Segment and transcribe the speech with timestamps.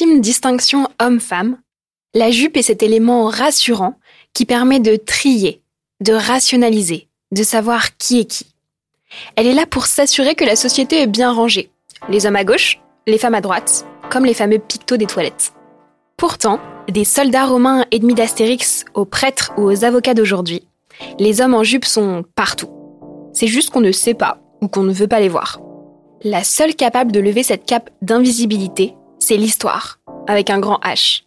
[0.00, 1.58] Distinction homme-femme,
[2.14, 3.96] la jupe est cet élément rassurant
[4.32, 5.60] qui permet de trier,
[6.00, 8.46] de rationaliser, de savoir qui est qui.
[9.36, 11.70] Elle est là pour s'assurer que la société est bien rangée.
[12.08, 15.52] Les hommes à gauche, les femmes à droite, comme les fameux pictos des toilettes.
[16.16, 20.66] Pourtant, des soldats romains ennemis d'Astérix aux prêtres ou aux avocats d'aujourd'hui,
[21.18, 22.70] les hommes en jupe sont partout.
[23.34, 25.60] C'est juste qu'on ne sait pas ou qu'on ne veut pas les voir.
[26.22, 31.22] La seule capable de lever cette cape d'invisibilité, c'est l'histoire, avec un grand H.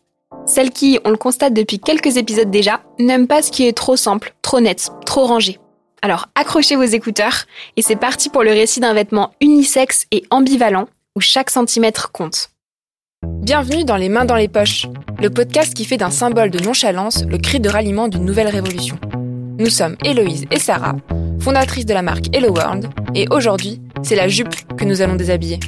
[0.45, 3.95] Celle qui, on le constate depuis quelques épisodes déjà, n'aime pas ce qui est trop
[3.95, 5.59] simple, trop net, trop rangé.
[6.01, 7.45] Alors accrochez vos écouteurs
[7.77, 12.49] et c'est parti pour le récit d'un vêtement unisexe et ambivalent où chaque centimètre compte.
[13.25, 14.87] Bienvenue dans Les Mains dans les Poches,
[15.21, 18.99] le podcast qui fait d'un symbole de nonchalance le cri de ralliement d'une nouvelle révolution.
[19.57, 20.95] Nous sommes Héloïse et Sarah,
[21.39, 25.59] fondatrices de la marque Hello World, et aujourd'hui, c'est la jupe que nous allons déshabiller.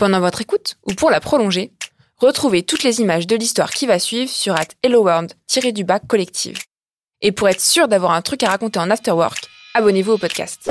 [0.00, 1.72] Pendant votre écoute, ou pour la prolonger,
[2.16, 6.58] retrouvez toutes les images de l'histoire qui va suivre sur at helloworld-du-bac collective.
[7.20, 10.70] Et pour être sûr d'avoir un truc à raconter en afterwork, abonnez-vous au podcast.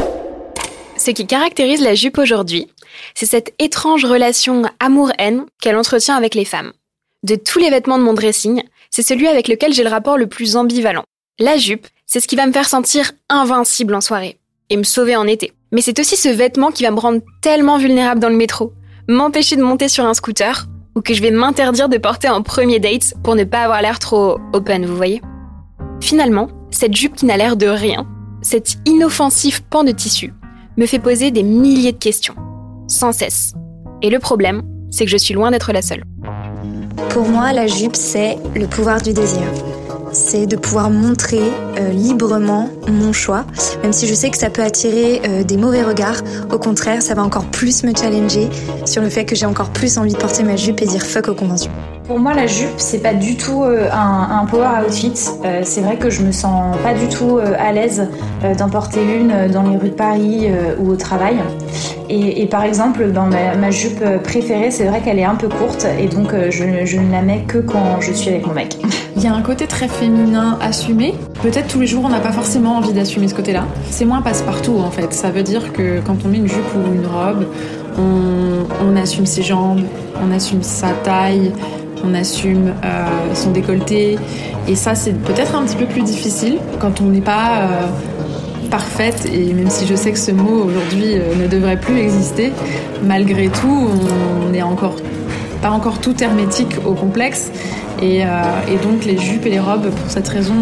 [0.98, 2.70] Ce qui caractérise la jupe aujourd'hui,
[3.14, 6.74] c'est cette étrange relation amour-haine qu'elle entretient avec les femmes.
[7.22, 10.26] De tous les vêtements de mon dressing, c'est celui avec lequel j'ai le rapport le
[10.26, 11.04] plus ambivalent.
[11.38, 14.40] La jupe, c'est ce qui va me faire sentir invincible en soirée
[14.72, 15.54] et me sauver en été.
[15.72, 18.74] Mais c'est aussi ce vêtement qui va me rendre tellement vulnérable dans le métro,
[19.10, 22.80] m'empêcher de monter sur un scooter ou que je vais m'interdire de porter en premier
[22.80, 25.22] date pour ne pas avoir l'air trop open, vous voyez?
[26.00, 28.08] Finalement, cette jupe qui n'a l'air de rien,
[28.44, 30.34] cet inoffensif pan de tissu,
[30.78, 32.36] me fait poser des milliers de questions,
[32.88, 33.54] sans cesse.
[34.04, 34.62] Et le problème,
[34.92, 36.04] c'est que je suis loin d'être la seule.
[37.10, 39.42] Pour moi, la jupe, c'est le pouvoir du désir
[40.12, 41.42] c'est de pouvoir montrer
[41.80, 43.46] euh, librement mon choix,
[43.84, 46.22] même si je sais que ça peut attirer euh, des mauvais regards.
[46.52, 48.50] Au contraire, ça va encore plus me challenger
[48.86, 51.28] sur le fait que j'ai encore plus envie de porter ma jupe et dire fuck
[51.28, 51.72] aux conventions.
[52.08, 55.14] Pour moi, la jupe, c'est pas du tout euh, un, power outfit.
[55.62, 58.08] C'est vrai que je me sens pas du tout à l'aise
[58.58, 60.48] d'en porter une dans les rues de Paris
[60.80, 61.38] ou au travail.
[62.10, 66.34] Et, par exemple, ma, jupe préférée, c'est vrai qu'elle est un peu courte et donc
[66.50, 68.76] je, ne la mets que quand je suis avec mon mec.
[69.20, 71.14] Il y a un côté très féminin assumé.
[71.42, 73.66] Peut-être tous les jours, on n'a pas forcément envie d'assumer ce côté-là.
[73.90, 75.12] C'est moins passe-partout en fait.
[75.12, 77.46] Ça veut dire que quand on met une jupe ou une robe,
[77.98, 79.82] on assume ses jambes,
[80.26, 81.52] on assume sa taille,
[82.06, 84.18] on assume euh, son décolleté.
[84.70, 87.88] Et ça, c'est peut-être un petit peu plus difficile quand on n'est pas euh,
[88.72, 89.30] parfaite.
[89.34, 92.54] Et même si je sais que ce mot aujourd'hui euh, ne devrait plus exister,
[93.04, 93.90] malgré tout,
[94.48, 94.96] on n'est encore
[95.62, 97.52] pas encore tout hermétique au complexe.
[98.02, 98.24] Et,
[98.82, 100.56] donc les jupes et les robes, pour cette raison,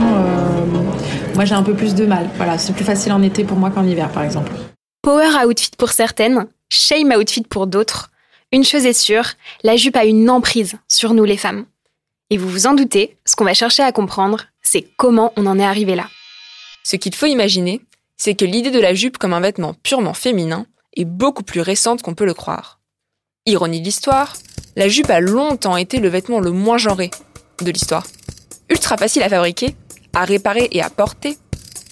[1.36, 2.30] moi j'ai un peu plus de mal.
[2.38, 4.52] Voilà, c'est plus facile en été pour moi qu'en hiver, par exemple.
[5.02, 8.10] Power outfit pour certaines, shame outfit pour d'autres.
[8.52, 11.66] Une chose est sûre, la jupe a une emprise sur nous les femmes.
[12.30, 15.60] Et vous vous en doutez, ce qu'on va chercher à comprendre, c'est comment on en
[15.60, 16.08] est arrivé là.
[16.84, 17.82] Ce qu'il faut imaginer,
[18.18, 20.66] c'est que l'idée de la jupe comme un vêtement purement féminin
[20.96, 22.80] est beaucoup plus récente qu'on peut le croire.
[23.46, 24.34] Ironie de l'histoire,
[24.78, 27.10] la jupe a longtemps été le vêtement le moins genré
[27.64, 28.06] de l'histoire.
[28.70, 29.76] Ultra facile à fabriquer,
[30.14, 31.36] à réparer et à porter,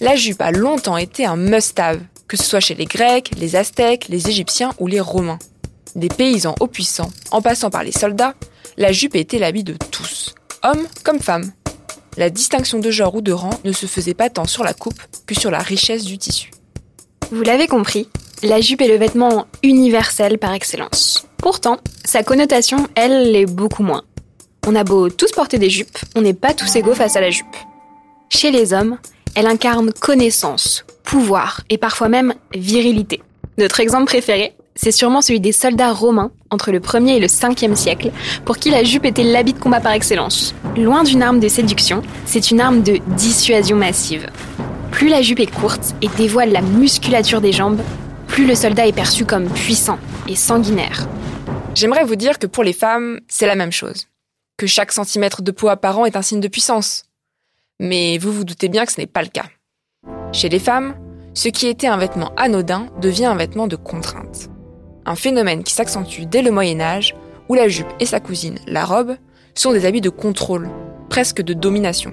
[0.00, 4.06] la jupe a longtemps été un must-have, que ce soit chez les Grecs, les Aztèques,
[4.08, 5.40] les Égyptiens ou les Romains.
[5.96, 8.34] Des paysans aux puissants, en passant par les soldats,
[8.76, 11.50] la jupe était l'habit de tous, hommes comme femmes.
[12.16, 15.02] La distinction de genre ou de rang ne se faisait pas tant sur la coupe
[15.26, 16.52] que sur la richesse du tissu.
[17.32, 18.08] Vous l'avez compris,
[18.46, 21.26] la jupe est le vêtement universel par excellence.
[21.36, 24.02] Pourtant, sa connotation, elle, l'est beaucoup moins.
[24.66, 27.30] On a beau tous porter des jupes, on n'est pas tous égaux face à la
[27.30, 27.56] jupe.
[28.30, 28.98] Chez les hommes,
[29.34, 33.22] elle incarne connaissance, pouvoir et parfois même virilité.
[33.58, 37.74] Notre exemple préféré, c'est sûrement celui des soldats romains entre le 1er et le 5e
[37.74, 38.10] siècle,
[38.44, 40.54] pour qui la jupe était l'habit de combat par excellence.
[40.76, 44.26] Loin d'une arme de séduction, c'est une arme de dissuasion massive.
[44.90, 47.80] Plus la jupe est courte et dévoile la musculature des jambes,
[48.36, 49.98] plus le soldat est perçu comme puissant
[50.28, 51.08] et sanguinaire.
[51.74, 54.08] J'aimerais vous dire que pour les femmes, c'est la même chose.
[54.58, 57.06] Que chaque centimètre de peau apparent est un signe de puissance.
[57.80, 59.46] Mais vous vous doutez bien que ce n'est pas le cas.
[60.34, 60.96] Chez les femmes,
[61.32, 64.50] ce qui était un vêtement anodin devient un vêtement de contrainte.
[65.06, 67.16] Un phénomène qui s'accentue dès le Moyen Âge,
[67.48, 69.16] où la jupe et sa cousine, la robe,
[69.54, 70.68] sont des habits de contrôle,
[71.08, 72.12] presque de domination.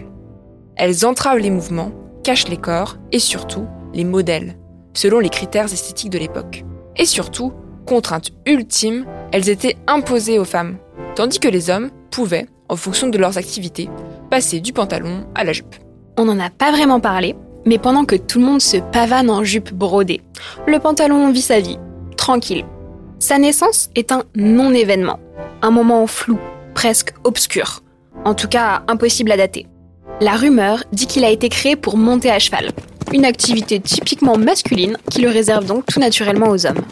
[0.78, 1.92] Elles entravent les mouvements,
[2.24, 4.56] cachent les corps et surtout les modèles,
[4.94, 6.63] selon les critères esthétiques de l'époque.
[6.98, 7.54] Et surtout,
[7.86, 10.78] contrainte ultime, elles étaient imposées aux femmes,
[11.16, 13.90] tandis que les hommes pouvaient, en fonction de leurs activités,
[14.30, 15.75] passer du pantalon à la jupe.
[16.18, 17.36] On n'en a pas vraiment parlé,
[17.66, 20.22] mais pendant que tout le monde se pavane en jupe brodée,
[20.68, 21.80] le pantalon vit sa vie,
[22.18, 22.66] tranquille.
[23.19, 25.19] Sa naissance est un non-événement,
[25.62, 26.38] un moment flou,
[26.74, 27.81] presque obscur,
[28.25, 29.68] en tout cas impossible à dater.
[30.22, 32.72] La rumeur dit qu'il a été créé pour monter à cheval,
[33.13, 36.83] une activité typiquement masculine qui le réserve donc tout naturellement aux hommes.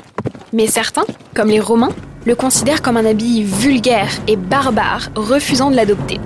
[0.53, 1.93] Mais certains, comme les Romains,
[2.25, 6.19] le considèrent comme un habit vulgaire et barbare, refusant de l'adopter.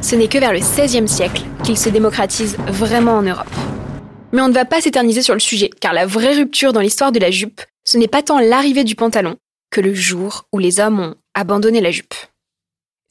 [0.00, 3.46] Ce n'est que vers le XVIe siècle qu'il se démocratise vraiment en Europe.
[4.32, 7.12] Mais on ne va pas s'éterniser sur le sujet, car la vraie rupture dans l'histoire
[7.12, 9.36] de la jupe, ce n'est pas tant l'arrivée du pantalon
[9.70, 12.14] que le jour où les hommes ont abandonné la jupe.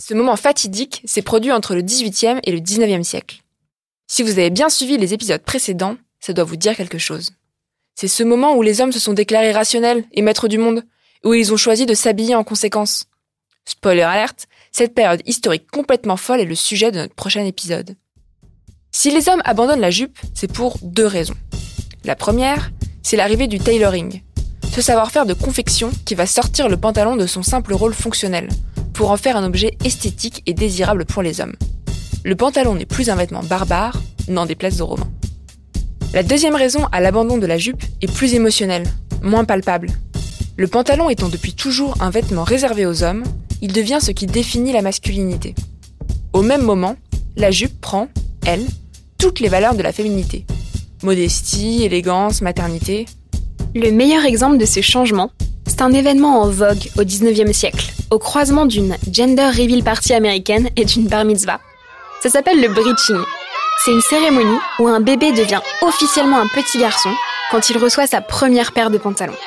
[0.01, 3.41] Ce moment fatidique s'est produit entre le XVIIIe et le XIXe siècle.
[4.07, 7.33] Si vous avez bien suivi les épisodes précédents, ça doit vous dire quelque chose.
[7.93, 10.83] C'est ce moment où les hommes se sont déclarés rationnels et maîtres du monde,
[11.23, 13.05] où ils ont choisi de s'habiller en conséquence.
[13.65, 17.95] Spoiler alerte, cette période historique complètement folle est le sujet de notre prochain épisode.
[18.91, 21.35] Si les hommes abandonnent la jupe, c'est pour deux raisons.
[22.05, 22.71] La première,
[23.03, 24.23] c'est l'arrivée du tailoring,
[24.73, 28.49] ce savoir-faire de confection qui va sortir le pantalon de son simple rôle fonctionnel,
[28.95, 31.55] pour en faire un objet esthétique et désirable pour les hommes.
[32.23, 35.11] Le pantalon n'est plus un vêtement barbare, n'en déplace aux Romains.
[36.13, 38.85] La deuxième raison à l'abandon de la jupe est plus émotionnelle,
[39.21, 39.89] moins palpable.
[40.57, 43.23] Le pantalon étant depuis toujours un vêtement réservé aux hommes,
[43.61, 45.55] il devient ce qui définit la masculinité.
[46.33, 46.95] Au même moment,
[47.35, 48.07] la jupe prend,
[48.45, 48.65] elle,
[49.17, 50.45] toutes les valeurs de la féminité.
[51.03, 53.05] Modestie, élégance, maternité.
[53.73, 55.31] Le meilleur exemple de ce changement,
[55.67, 60.69] c'est un événement en vogue au 19e siècle, au croisement d'une gender reveal party américaine
[60.77, 61.59] et d'une bar mitzvah.
[62.21, 63.17] Ça s'appelle le breaching.
[63.83, 67.13] C'est une cérémonie où un bébé devient officiellement un petit garçon
[67.51, 69.37] quand il reçoit sa première paire de pantalons.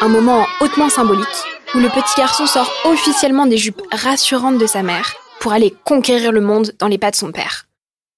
[0.00, 1.26] Un moment hautement symbolique
[1.74, 6.32] où le petit garçon sort officiellement des jupes rassurantes de sa mère pour aller conquérir
[6.32, 7.66] le monde dans les pas de son père.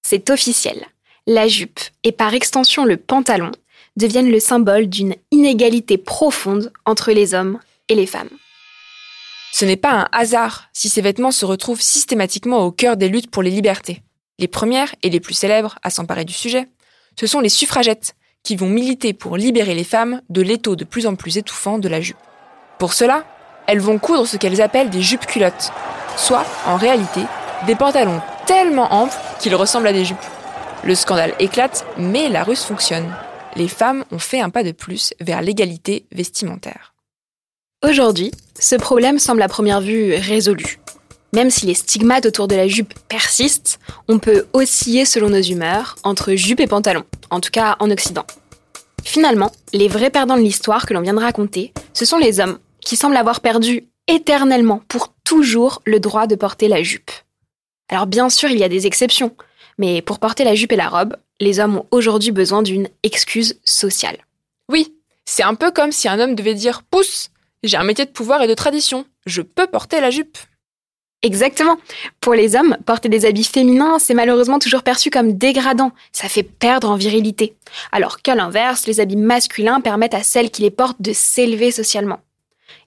[0.02, 0.86] C'est officiel.
[1.26, 3.50] La jupe, et par extension le pantalon,
[3.96, 7.58] deviennent le symbole d'une inégalité profonde entre les hommes
[7.88, 8.30] et les femmes.
[9.52, 13.30] Ce n'est pas un hasard si ces vêtements se retrouvent systématiquement au cœur des luttes
[13.30, 14.02] pour les libertés.
[14.40, 16.66] Les premières et les plus célèbres à s'emparer du sujet,
[17.18, 21.06] ce sont les suffragettes, qui vont militer pour libérer les femmes de l'étau de plus
[21.06, 22.16] en plus étouffant de la jupe.
[22.78, 23.24] Pour cela,
[23.66, 25.70] elles vont coudre ce qu'elles appellent des jupes culottes,
[26.16, 27.20] soit, en réalité,
[27.66, 30.16] des pantalons tellement amples qu'ils ressemblent à des jupes.
[30.84, 33.14] Le scandale éclate, mais la ruse fonctionne.
[33.56, 36.94] Les femmes ont fait un pas de plus vers l'égalité vestimentaire.
[37.86, 40.80] Aujourd'hui, ce problème semble à première vue résolu.
[41.32, 43.78] Même si les stigmates autour de la jupe persistent,
[44.08, 48.26] on peut osciller selon nos humeurs entre jupe et pantalon, en tout cas en Occident.
[49.04, 52.58] Finalement, les vrais perdants de l'histoire que l'on vient de raconter, ce sont les hommes,
[52.80, 57.10] qui semblent avoir perdu éternellement, pour toujours, le droit de porter la jupe.
[57.88, 59.34] Alors bien sûr, il y a des exceptions,
[59.78, 63.60] mais pour porter la jupe et la robe, les hommes ont aujourd'hui besoin d'une excuse
[63.64, 64.18] sociale.
[64.68, 64.94] Oui,
[65.24, 67.30] c'est un peu comme si un homme devait dire Pousse,
[67.62, 70.38] j'ai un métier de pouvoir et de tradition, je peux porter la jupe.
[71.22, 71.76] Exactement.
[72.20, 75.92] Pour les hommes, porter des habits féminins, c'est malheureusement toujours perçu comme dégradant.
[76.12, 77.54] Ça fait perdre en virilité.
[77.92, 82.20] Alors qu'à l'inverse, les habits masculins permettent à celles qui les portent de s'élever socialement.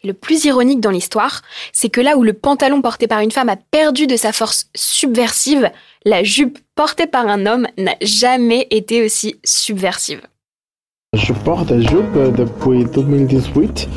[0.04, 3.32] Et le plus ironique dans l'histoire, c'est que là où le pantalon porté par une
[3.32, 5.70] femme a perdu de sa force subversive,
[6.04, 10.22] la jupe portée par un homme n'a jamais été aussi subversive.
[11.14, 13.88] Je porte la jupe depuis 2018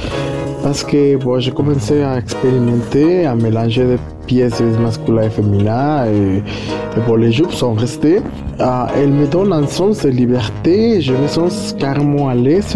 [0.62, 5.71] parce que bon, j'ai commencé à expérimenter, à mélanger des pièces masculines et féminines
[6.12, 8.21] et, et bon, les jupes sont restées.
[8.61, 12.75] Euh, elles me donnent un sens de liberté, je me sens carrément à l'aise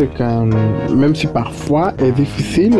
[0.94, 2.76] même si parfois est difficile,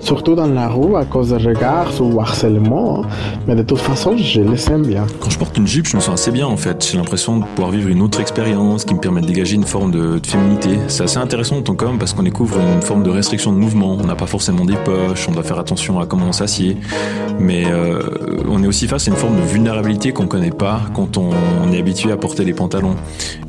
[0.00, 3.02] surtout dans la rue à cause des regards ou harcèlement,
[3.46, 5.06] mais de toute façon je les aime bien.
[5.20, 7.44] Quand je porte une jupe, je me sens assez bien en fait, j'ai l'impression de
[7.54, 10.78] pouvoir vivre une autre expérience qui me permet de dégager une forme de, de féminité.
[10.88, 13.96] C'est assez intéressant en tant qu'homme parce qu'on découvre une forme de restriction de mouvement,
[13.98, 16.76] on n'a pas forcément des poches, on doit faire attention à comment on s'assied,
[17.38, 18.02] mais euh,
[18.48, 21.32] on est aussi face à une forme de vulnérabilité qu'on connaît pas quand on,
[21.72, 22.96] est habitué à porter les pantalons.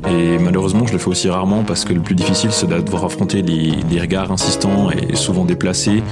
[0.08, 3.04] Et malheureusement, je le fais aussi rarement parce que le plus difficile, c'est de devoir
[3.04, 6.02] affronter les regards insistants et souvent déplacés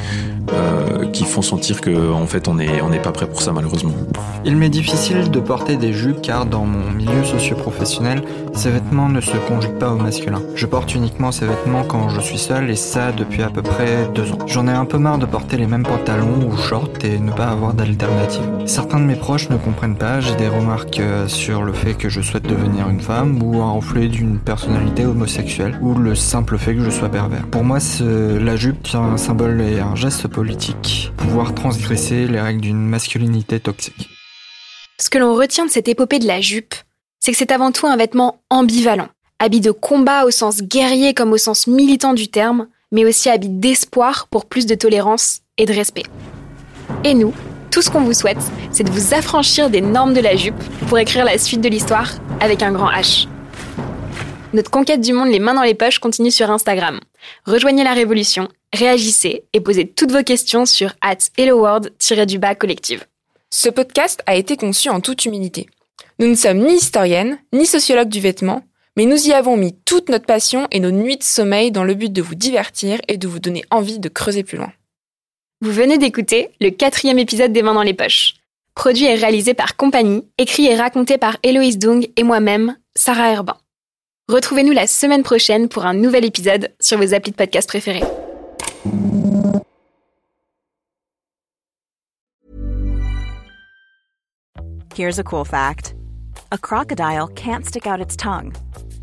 [0.52, 3.92] euh, qui font sentir que en fait on n'est pas prêt pour ça malheureusement.
[4.44, 8.22] Il m'est difficile de porter des jupes car dans mon milieu socio-professionnel,
[8.52, 10.42] ces vêtements ne se conjuguent pas au masculin.
[10.54, 14.08] Je porte uniquement ces vêtements quand je suis seul et ça depuis à peu près
[14.14, 14.38] deux ans.
[14.46, 17.46] J'en ai un peu marre de porter les mêmes pantalons ou shorts et ne pas
[17.46, 18.42] avoir d'alternative.
[18.66, 22.08] Certains de mes proches ne comprennent pas, j'ai des remarques euh, sur le fait que
[22.08, 26.74] je souhaite devenir une femme ou un reflet d'une personnalité homosexuelle ou le simple fait
[26.74, 27.46] que je sois pervers.
[27.46, 32.60] Pour moi, la jupe est un symbole et un geste politique, pouvoir transgresser les règles
[32.60, 34.10] d'une masculinité toxique.
[35.00, 36.74] Ce que l'on retient de cette épopée de la jupe,
[37.20, 41.32] c'est que c'est avant tout un vêtement ambivalent, habit de combat au sens guerrier comme
[41.32, 45.72] au sens militant du terme, mais aussi habit d'espoir pour plus de tolérance et de
[45.72, 46.04] respect.
[47.04, 47.32] Et nous,
[47.70, 50.98] tout ce qu'on vous souhaite, c'est de vous affranchir des normes de la jupe pour
[50.98, 52.10] écrire la suite de l'histoire
[52.40, 53.28] avec un grand H.
[54.54, 57.00] Notre conquête du monde les mains dans les poches continue sur Instagram.
[57.44, 63.04] Rejoignez la révolution, réagissez et posez toutes vos questions sur at helloworld-du-bas collective.
[63.50, 65.66] Ce podcast a été conçu en toute humilité.
[66.20, 68.62] Nous ne sommes ni historiennes, ni sociologues du vêtement,
[68.96, 71.94] mais nous y avons mis toute notre passion et nos nuits de sommeil dans le
[71.94, 74.72] but de vous divertir et de vous donner envie de creuser plus loin.
[75.62, 78.34] Vous venez d'écouter le quatrième épisode des Mains dans les poches.
[78.76, 83.56] Produit et réalisé par Compagnie, écrit et raconté par Héloïse Dung et moi-même, Sarah Herbin.
[84.30, 88.02] Retrouvez-nous la semaine prochaine pour un nouvel épisode sur vos applis de podcast préférés.
[94.94, 95.94] Here's a cool fact.
[96.52, 98.54] A crocodile can't stick out its tongue.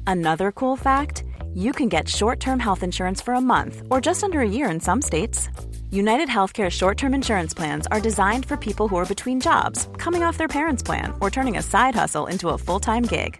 [0.07, 1.23] Another cool fact,
[1.53, 4.79] you can get short-term health insurance for a month or just under a year in
[4.79, 5.49] some states.
[5.91, 10.23] United Healthcare short term insurance plans are designed for people who are between jobs, coming
[10.23, 13.39] off their parents' plan, or turning a side hustle into a full time gig.